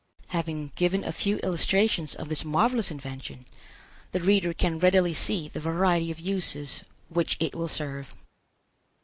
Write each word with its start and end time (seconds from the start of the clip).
Having 0.29 0.71
given 0.75 1.03
a 1.03 1.11
few 1.11 1.37
illustrations 1.43 2.15
of 2.15 2.27
this 2.27 2.43
marvelous 2.43 2.89
invention, 2.89 3.45
the 4.13 4.19
reader 4.19 4.51
can 4.51 4.79
readily 4.79 5.13
see 5.13 5.47
the 5.47 5.59
variety 5.59 6.09
of 6.09 6.19
uses 6.19 6.81
which 7.09 7.37
it 7.39 7.53
will 7.53 7.67
serve. 7.67 8.09